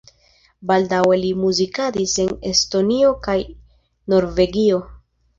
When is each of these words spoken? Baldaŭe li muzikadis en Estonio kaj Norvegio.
Baldaŭe 0.69 1.17
li 1.23 1.27
muzikadis 1.41 2.13
en 2.23 2.31
Estonio 2.51 3.11
kaj 3.27 3.35
Norvegio. 4.15 4.81